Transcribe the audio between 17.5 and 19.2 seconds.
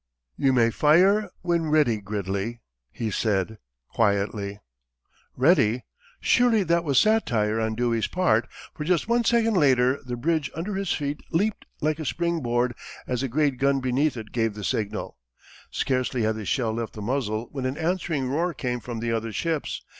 when an answering roar came from the